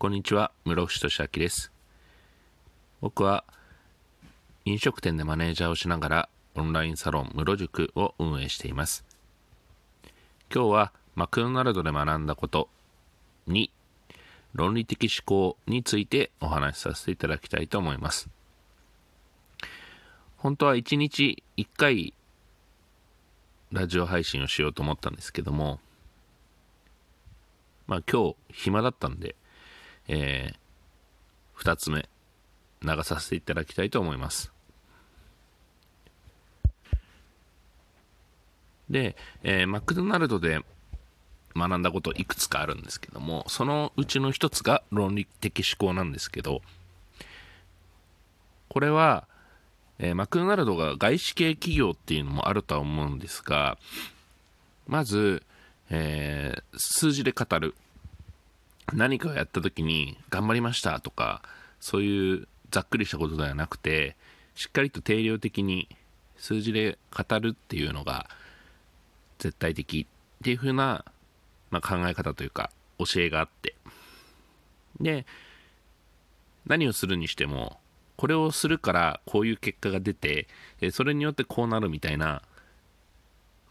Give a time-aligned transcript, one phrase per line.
[0.00, 1.72] こんにちは、室伏俊明です。
[3.00, 3.42] 僕は
[4.64, 9.04] 飲食店でマネージャーをしながらオンラインサロン室塾を運営しています。
[10.54, 12.68] 今日はマクドナルドで学んだこと
[13.48, 13.72] に
[14.54, 18.28] 論理的思考についてお話しさせていただきたいと思います。
[20.36, 22.14] 本当は1日1回
[23.72, 25.80] ラジオ配信をしようと思ったんですけども、
[27.88, 29.34] まあ今日暇だったんで、
[30.08, 32.08] えー、2つ目
[32.82, 34.52] 流させていただきたいと思います。
[38.90, 40.60] で、えーマクドナルドで
[41.54, 46.62] 学んだこといくつかあるんですけども、そのうちの一つが論理的思考なんですけど、
[48.68, 49.26] これは、
[49.98, 53.78] えーマクドナルドが外資系企業っていうのもあるとは思うんですが、
[54.86, 55.42] まず、
[55.90, 57.74] えー数字で語る。
[58.92, 61.42] 何かをやった時に頑張りましたとか、
[61.80, 64.16] そういうざっくりしたことではなくて、
[64.54, 65.88] しっかりと定量的に
[66.36, 68.28] 数字で語るっていうのが
[69.38, 71.04] 絶対的っていう風な、
[71.70, 73.74] まあ、考え方というか教えがあって。
[75.00, 75.26] で、
[76.66, 77.78] 何をするにしても、
[78.16, 80.48] これをするからこういう結果が出て、
[80.92, 82.42] それによってこうなるみたいな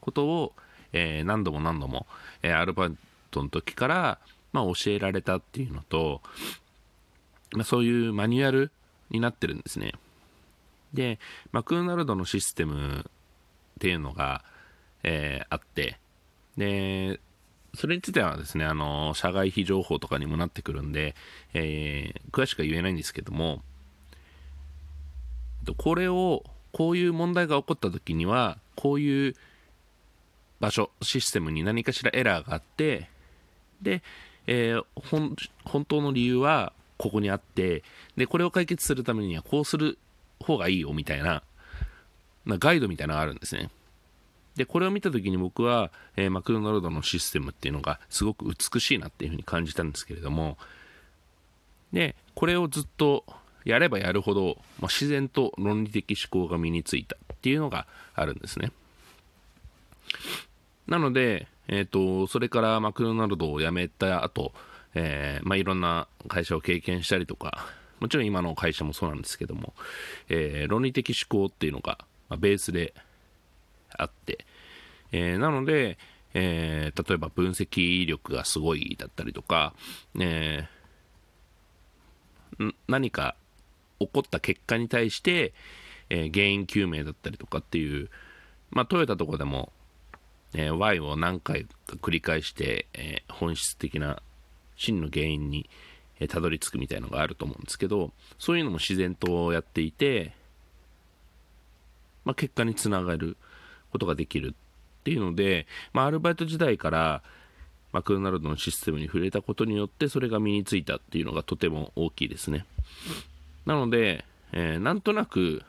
[0.00, 0.52] ことを、
[0.92, 2.06] え何度も何度も、
[2.42, 2.96] えアルバイ
[3.30, 4.18] トの時から、
[4.54, 6.22] まあ、教えられたっていうのと、
[7.52, 8.70] まあ、そういうマニュアル
[9.10, 9.94] になってるんですね。
[10.94, 11.18] で、
[11.50, 13.02] マクドナルドのシステムっ
[13.80, 14.44] ていうのが、
[15.02, 15.98] えーあって、
[16.56, 17.18] で、
[17.74, 21.16] それについてはですね、あの、社外非情報とかにもなってくるんで、
[21.52, 23.60] えー詳しくは言えないんですけども、
[25.76, 29.34] これを、こういう問題が起こった時には、こういう
[30.60, 33.08] 場所、システムに何かしらエラーがあって、
[33.82, 34.02] で、
[34.46, 34.84] えー
[35.64, 37.82] 本当の理由はここにあって、
[38.16, 39.98] で、これを解決するためにはこうする
[40.40, 41.42] 方がいいよみたいな、
[42.46, 43.70] なガイドみたいなのがあるんですね。
[44.56, 50.58] で、これを見たときに僕は、えーマクドナルドのシステムっていうのがすごく美しいなっていうふうに感じたんですけれども、
[51.92, 53.24] で、これをずっと
[53.64, 58.72] やればやるほど、まあ、自然と論理的思考が身についたっていうのがあるんですね。
[60.86, 64.52] なので、えっ、と、それからマクドナルドを辞めた後、
[64.94, 67.66] えーまあ、いろんな会社を経験したりとか、
[68.00, 69.72] もちろん今の会社もそうなんですけども、
[70.28, 71.98] えー論理的思考っていうのが、
[72.28, 72.92] まあ、ベースで
[73.96, 74.44] あって、
[75.12, 75.98] えーなので、
[76.34, 79.74] えー例えば分析力がすごいだったりとか、
[80.20, 83.34] えー何か
[83.98, 85.52] 起こった結果に対して、
[86.10, 88.10] えー原因究明だったりとかっていう、
[88.70, 89.72] まあ、トヨタとかでも、
[90.54, 94.22] えー Y を何回か繰り返して、えー本質的な
[94.76, 95.68] 真の原因に
[96.20, 100.32] えーたどり着くみたいのがあると思うんですけどそういうのも自然とやっていて、
[102.24, 103.36] まあ、結果につながる
[103.90, 104.54] ことができる
[105.00, 107.22] っていうので、まあ、アルバイト時代から
[107.92, 112.66] マクドナルドのシステムに触れたことによってそれが身についたっていうのがとても大きいですね。
[113.66, 115.62] なので、えーなんとなく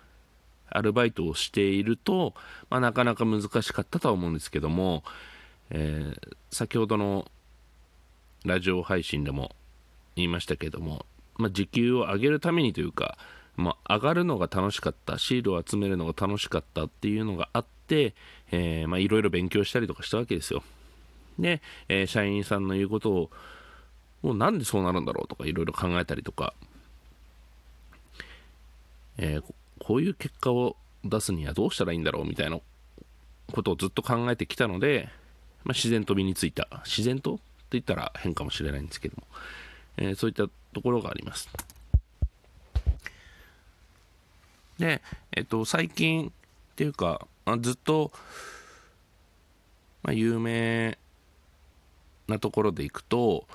[0.76, 2.34] アルバイトをしていると、
[2.70, 5.04] まあ、なかなか難しかったとは思うんですけども、
[5.70, 7.30] えー先ほどの
[8.46, 9.54] ラジオ配信でも
[10.16, 13.18] 言いましたけども、まあ、時給を上げるためにというか、
[13.58, 18.14] まあ、上がるのが楽しかったシールを集めるのが楽しかったっていうのがあって、
[18.52, 20.64] えまあ、いろいろ勉強したりとかしたわけですよ。
[21.38, 23.30] で、えー社員さんの言うことを
[24.22, 26.54] もうなんでそうなるんだろうとかいろいろ考えたりとか、
[29.18, 29.44] えー
[29.80, 32.60] こういう結果を出すにはどうしたらいいんだろうみたいな
[33.52, 35.10] ことをずっと考えてきたので、
[35.64, 36.68] まあ、自然と身についた。
[36.86, 37.42] 自然とって
[37.72, 39.24] 言ったら変かもしれないんですけども、
[39.98, 41.50] えーそういったところがあります。
[44.78, 46.32] で、えっと、最近っ
[46.76, 48.12] ていうか、あずっと、
[50.04, 50.98] まあ、有名
[52.28, 53.48] なところでいくと、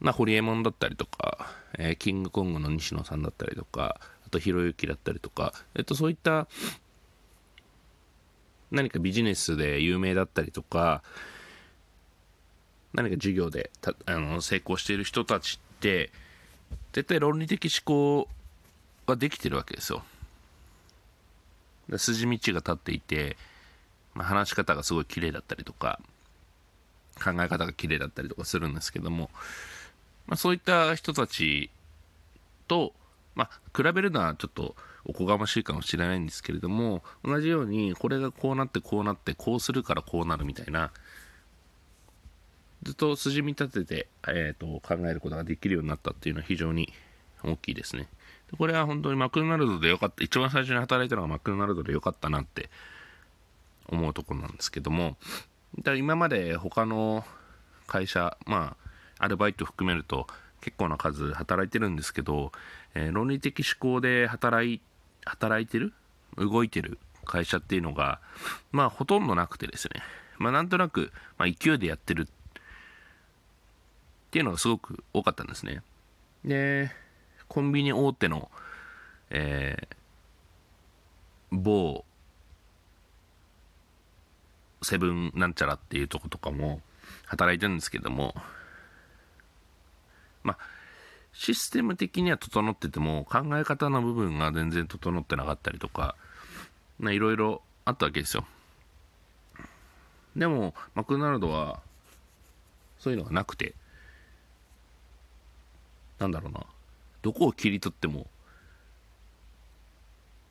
[0.00, 4.00] まあ、ホリエモンだったりとか、えーキングコングの西野さんだったりとか、
[4.32, 6.48] とひろゆきだったりとか、えっと、そういった
[8.72, 11.02] 何かビジネスで有名だったりとか、
[12.94, 16.10] 何か事業でたあの成功している人たちって、
[16.92, 18.28] 絶対論理的思考
[19.06, 20.02] ができてるわけですよ。
[21.96, 23.36] 筋道が立っていて、
[24.14, 26.00] まあ、話し方がすごい綺麗だったりとか、
[27.22, 29.30] 考え方が綺麗だったりとかするんですけども、
[30.26, 31.70] まあ、そういった人たち
[32.68, 32.94] と、
[33.34, 40.92] まあ、比べるのはちょっとおこがましいかもしれないんですけれども同じようにこれがこうなってこうなってこうするからこうなるみたいな
[42.82, 46.92] ずっと筋見立てて、えーと、考えることができるようになったっていうのは非常に
[47.44, 48.08] 大きいですね。
[48.58, 52.70] これは本当にマクドナルドでよかった、一番最初に働いたのがマクドナルドでよかったなって
[53.88, 55.16] 思うところなんですけども、
[55.80, 57.24] だ今まで他の
[57.86, 58.76] 会社、ま
[59.18, 60.26] あ、アルバイト含めると
[60.62, 62.52] 結構な数働いてるんですけど、
[62.94, 64.80] えー、論理的思考で働い、
[65.24, 65.92] 働いてる
[66.38, 68.20] 動いてる会社っていうのが、
[68.70, 70.00] まあほとんどなくてですね、
[70.38, 72.26] まあなんとなく、まあ、勢いでやってるっ
[74.30, 75.82] ていうのがすごく多かったんですね。
[76.44, 76.90] で、
[77.48, 78.50] コンビニ大手の、
[79.30, 79.96] えー、
[81.50, 82.04] 某
[84.82, 86.80] セブンなんちゃらっていうとことかも
[87.26, 88.34] 働いてるんですけども、
[90.42, 90.58] まあ、
[91.32, 96.14] システム的には整ってても考え方の部分が全然整ってなかったりとか、
[97.00, 98.46] いろいろあったわけですよ。
[100.36, 101.80] でも、マクドナルドは、
[102.98, 103.74] そういうのがなくて、
[106.18, 106.64] なんだろうな、
[107.22, 108.28] どこを切り取っても、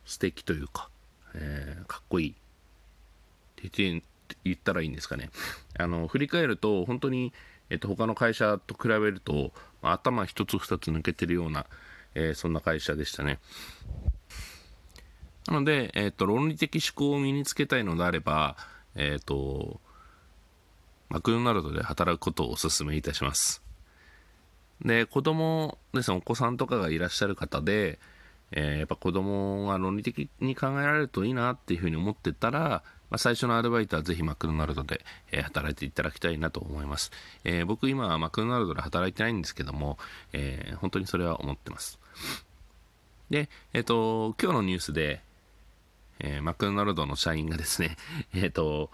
[0.06, 0.90] 素敵というか、
[1.34, 4.02] えー、かっこいいって
[4.44, 5.30] 言ったらいいんですかね。
[5.80, 7.34] あの、振り返ると、本当に、
[7.72, 11.66] えっと、他の会社と比べると、ま、頭一つ二つ抜けてるような、
[12.16, 13.40] えー、そんな会社でしたね。
[15.48, 18.58] なので、えっと、論理的思考を身につけたいのであれば、
[18.96, 19.80] えっと、
[21.08, 23.64] マクドナルドで働くことをお勧めいたします。
[24.84, 28.00] で、子供ですね、お子さんとかがいらっしゃる方で、
[28.52, 37.12] えー、やっぱ子供が論理的に考えられるといいなっていうふうに思ってたら、まあ、最初のアルバイトはぜひマクドナルドで、えー、働いていただきたいなと思います。
[37.44, 40.00] えー、僕今はマクドナルドで働いてないんですけども、
[40.32, 42.00] え本当にそれは思ってます。
[43.30, 45.22] で、えっ、と、今日のニュースで、
[46.20, 47.98] えマクドナルドの社員がですね、
[48.34, 48.90] えっ、と、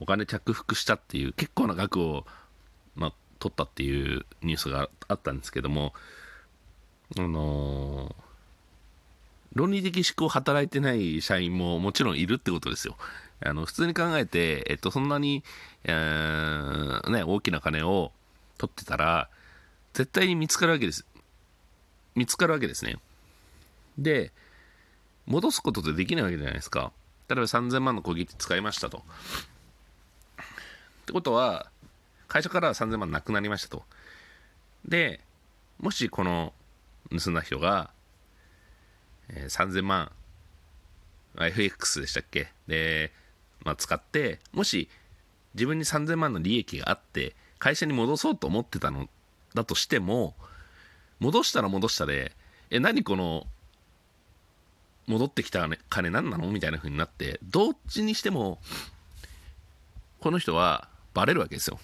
[0.00, 2.26] お金着服したっていう結構な額を、
[2.96, 5.94] まあ、取ったっていうニュースがあったんですけども、
[7.16, 8.14] あのー、
[9.54, 12.96] 論理的思考働いてない社員ももちろんいるってことですよ。
[13.44, 15.44] あの、普通に考えて、えっと、そんなに、
[15.84, 18.12] えー、ね、大きな金を
[18.58, 19.28] 取ってたら、
[19.92, 21.06] 絶対に見つかるわけです。
[22.14, 22.96] 見つかるわけですね。
[23.98, 24.32] で、
[25.26, 26.92] 戻すことってできないわけじゃないですか。
[27.28, 28.98] 例えば3000万の小切手使いましたと。
[28.98, 29.02] っ
[31.06, 31.70] てことは、
[32.28, 33.84] 会社からは3000万なくなりましたと。
[34.86, 35.20] で、
[35.78, 36.52] もしこの
[37.10, 37.90] 盗んだ人が、
[39.28, 40.12] えー、3000万、
[41.38, 42.48] FX でしたっけ？
[42.66, 43.12] で、
[43.66, 44.88] まあ、使って、もし
[45.54, 49.08] 自分に3000万の利益があって、会社に戻そうと思ってたの
[49.54, 50.34] だとしても、
[51.18, 52.32] 戻したら戻したで、
[52.70, 53.46] え、何この、
[55.06, 56.50] 戻ってきた金何なの？
[56.50, 58.58] みたいな風になって、どっちにしても、
[60.20, 61.78] この人はバレるわけですよ。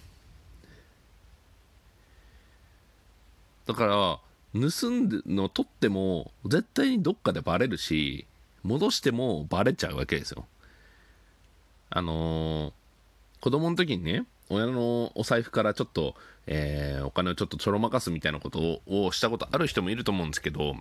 [3.67, 4.19] だから、
[4.55, 8.27] 盗んでの取っても絶対にどっかでバレるし
[8.63, 10.47] 戻してもバレちゃうわけですよ
[11.95, 12.73] あのー、
[13.41, 16.15] 子供の時にね親のお財布からちょっと、
[16.47, 20.75] えー、お金をちょっとちょろまかすみたいなことをしたことある人もいると思うんですけど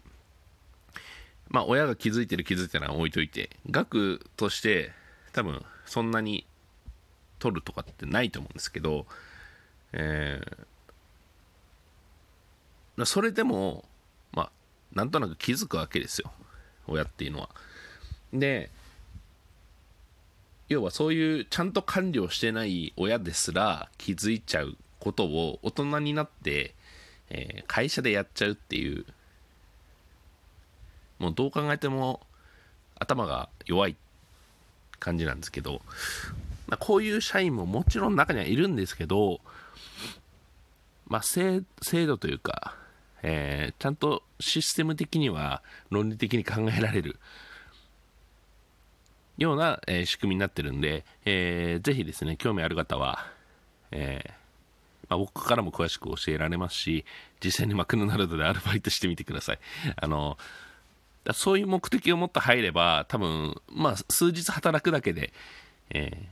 [1.50, 4.92] まあ親が気づいてる気づいてない置いといて額として
[5.34, 6.46] 多分そんなに
[7.40, 9.06] 取るとかってないと思うんですけど、
[9.94, 10.72] えー
[13.06, 13.86] それでも、
[14.32, 14.52] まあ、
[14.94, 16.32] なんとなく気づくわけですよ。
[16.88, 17.50] 親っていうのは。
[18.34, 18.70] で、
[20.72, 26.76] 要はそういうちゃんと管理をしてない親ですら気づいちゃうことを大人になって、
[27.30, 29.06] えー、会社でやっちゃうっていう、
[31.20, 32.22] もうどう考えても
[32.98, 33.98] 頭が弱い
[34.98, 35.82] 感じなんですけど、
[36.68, 39.42] まあ、こういう社員ももちろん中にはいるんですけど、
[41.06, 41.66] まあ、制
[42.06, 42.78] 度というか、
[43.24, 47.18] えー、ちゃんとシステム的には論理的に考えられる
[49.42, 53.26] ような、えー、仕組みになってるんで、えー、ぜひですね、興味ある方は、
[53.92, 54.32] えー
[55.10, 57.06] まあ、僕からも詳しく教えられますし、
[57.44, 59.60] 実際にマクドナルドでアルバイトしてみてください。
[59.98, 60.38] あの、
[61.34, 65.34] そういう目的を持って入れば、多分、まあ、数日働くだけで、
[65.90, 66.30] え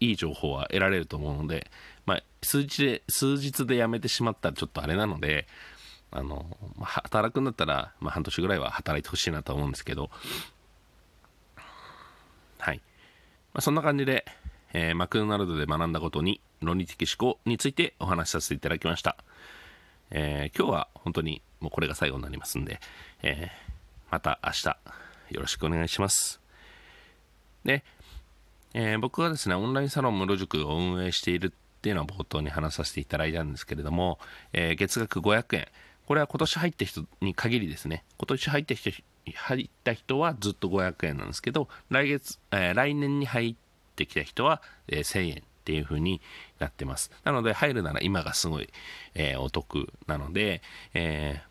[0.00, 1.70] ー、いい情報は得られると思うので、
[2.06, 5.48] まあ、数日で、数日で辞めてしまったらちょっとあれなので、
[6.10, 10.10] あの、まあ、働くんだったら、まあ、半年ぐらいは働いてほしいなと思うんですけど、
[12.58, 12.82] はい。
[13.54, 14.24] まあ、そんな感じで、
[14.72, 19.16] えー、マクドナルドで学んだことに、論理的思考についてお話しさせていただきました。
[20.10, 22.80] えー、今日は本当にもうこれが最後になりますんで、
[23.22, 24.68] えー、また明日
[25.30, 26.40] よろしくお願いします。
[27.64, 27.84] で、
[28.74, 34.18] えー、僕はですね、オンラインサロン室塾を運営しているっていうのは冒頭に話させていただいたんですけれども、
[34.52, 35.68] えー、月額500円。
[36.06, 38.04] これは今年入った人に限りですね。
[38.16, 38.90] 今年入った人、
[39.32, 43.56] 入った人はずっと500円なんですけど、来月、えー、来年に入っ
[43.96, 46.20] てきた人は、えー、1000円っていう風に
[46.58, 47.10] なってます。
[47.24, 48.68] なので入るなら今がすごい、
[49.14, 50.62] えー、お得なので、
[50.94, 51.42] え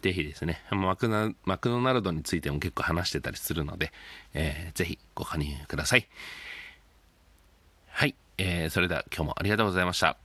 [0.00, 1.08] ー、ぜひですね、マク
[1.44, 3.92] マクドナルドについても結構話してたりするので、
[4.34, 6.08] えー、ぜひご加入ください。
[7.88, 10.16] はい、えー、それでは今日もありがとうございました。